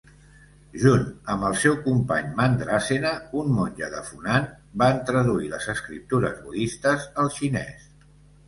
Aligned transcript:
Junt 0.83 1.03
amb 1.33 1.43
el 1.49 1.57
seu 1.63 1.75
company 1.83 2.31
Mandrasena, 2.39 3.11
un 3.41 3.53
monge 3.59 3.91
de 3.97 4.01
Funan, 4.09 4.49
van 4.85 5.05
traduir 5.11 5.53
les 5.53 5.71
escriptures 5.77 6.45
budistes 6.49 7.07
al 7.25 7.35
xinès. 7.39 7.89